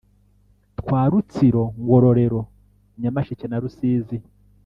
[0.79, 2.41] twa Rutsiro Ngororero
[3.01, 4.17] Nyamasheke na Rusizi